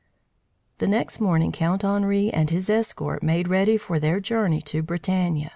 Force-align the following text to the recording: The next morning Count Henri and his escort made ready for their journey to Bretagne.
The 0.79 0.87
next 0.87 1.19
morning 1.19 1.51
Count 1.51 1.83
Henri 1.83 2.31
and 2.31 2.49
his 2.49 2.71
escort 2.71 3.21
made 3.21 3.47
ready 3.47 3.77
for 3.77 3.99
their 3.99 4.19
journey 4.19 4.59
to 4.63 4.81
Bretagne. 4.81 5.49